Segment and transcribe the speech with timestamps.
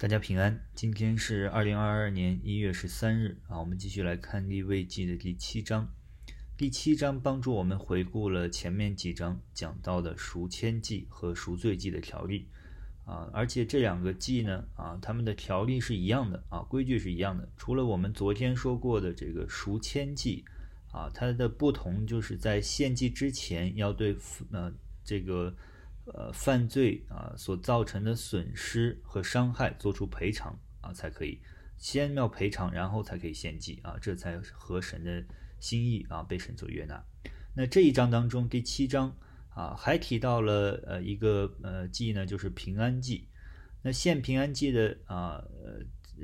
[0.00, 5.92] 大家平安，今天是二零二二年一月十三日啊，我们继续来看立位记的第七章。
[6.56, 12.48] 第七章帮助我们回顾了前面几章讲到的赎愆祭和赎罪祭的条例
[13.04, 17.46] 啊，而且这两个祭呢啊，他们的条例是一样的啊，规矩是一样的。
[17.58, 20.46] 除了我们昨天说过的这个赎愆祭
[20.92, 24.16] 啊，它的不同就是在献祭之前要对
[24.50, 24.72] 呃
[25.04, 25.54] 这个。
[26.14, 31.40] 呃，犯罪啊所造成的损失和伤害做出赔偿啊，才可以
[31.78, 35.24] 先要赔偿，然后才可以献祭啊，这才合神的
[35.58, 37.04] 心意啊，被神所悦纳。
[37.54, 39.16] 那这一章当中第七章
[39.50, 43.28] 啊，还提到了呃一个呃祭呢，就是平安祭。
[43.82, 45.80] 那献平安祭的啊，呃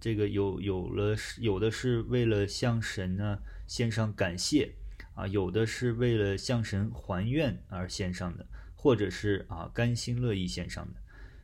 [0.00, 4.74] 这个有有了有的是为了向神呢献上感谢
[5.14, 8.46] 啊，有的是为了向神还愿而献上的。
[8.80, 11.00] 或者是啊甘心乐意献上的，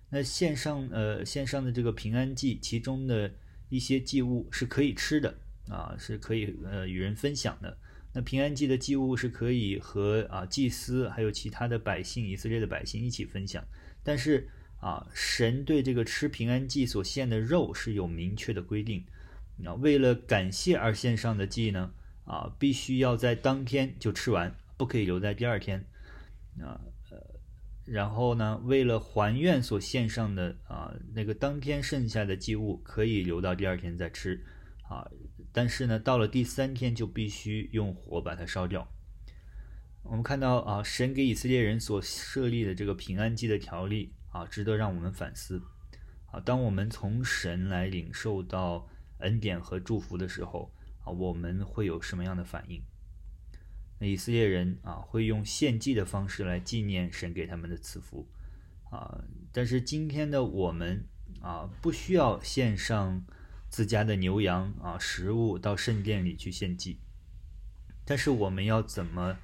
[0.09, 3.29] 那线上呃线上的这个平安祭，其中的
[3.69, 5.35] 一些祭物是可以吃的
[5.69, 7.77] 啊，是可以呃与人分享的。
[8.13, 13.65] 那平安祭的祭物是可以和啊祭司还有其他的百姓以色列的百姓一起分享。
[14.05, 14.49] 但是
[14.79, 19.05] 啊神对这个吃平安祭所献的肉是有明确的规定，
[19.65, 21.93] 啊为了感谢而献上的祭呢
[22.25, 25.85] 啊必须要在当天就吃完，不可以留在第二天
[26.61, 26.81] 啊。
[27.85, 34.43] 然后呢，为了还愿所献上的啊那个当天剩下的祭物，可以留到第二天再吃，
[34.89, 35.07] 啊，
[35.53, 38.89] 但是呢，到了第三天就必须用火把它烧掉。
[40.03, 45.63] 我们看到啊，神给以色列人所设立的这个平安祭的条例啊，值得让我们反思。
[46.33, 48.89] 啊，当我们从神来领受到
[49.19, 50.73] 恩典和祝福的时候
[51.05, 52.83] 啊，我们会有什么样的反应？
[54.07, 58.29] 以色列人啊，会用献祭的方式来纪念神给他们的赐福，
[58.91, 61.05] 啊，但是今天的我们
[61.41, 63.25] 啊，不需要献上
[63.69, 66.99] 自家的牛羊啊食物到圣殿里去献祭，
[68.05, 69.39] 但是我们要怎么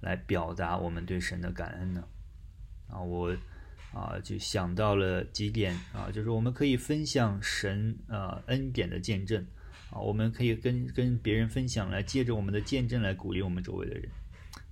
[0.00, 2.08] 来表达我们对神的感恩呢？
[2.88, 3.36] 啊，我
[3.92, 9.46] 啊就想到了几点啊，就是我们可以分享神啊恩典的见证。
[9.90, 14.10] 啊，我们可以跟跟别人分享，来借着我们的见证来鼓励我们周围的人，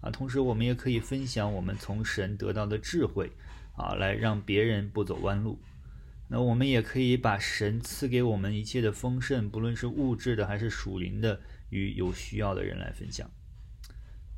[0.01, 3.31] 啊，同时我们也可以分享我们从神得到的智慧，
[3.77, 5.59] 啊，来让别人不走弯路。
[6.29, 13.31] 那我们也可以把神赐给我们一切的丰盛，不论是物质的还是属灵的，与有需要的人来分享。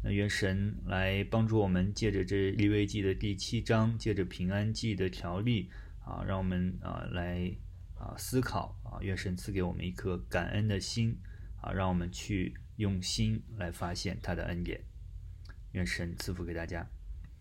[0.02, 5.70] 那愿神来帮助我们，借着这利未记的第七章，借着平安记的条例，
[6.04, 7.50] 啊，让我们啊来。
[7.98, 11.18] 啊，思考啊，愿神赐给我们一颗感恩的心
[11.60, 14.80] 啊，让我们去用心来发现他的恩典。
[15.72, 16.88] 愿神赐福给大家。